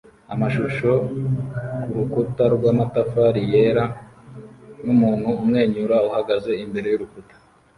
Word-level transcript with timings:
Amashusho 0.33 0.89
kurukuta 1.83 2.43
rwamatafari 2.55 3.41
yera 3.53 3.83
numuntu 4.83 5.29
umwenyura 5.41 5.95
uhagaze 6.07 6.51
imbere 6.63 6.87
yurukuta 6.89 7.35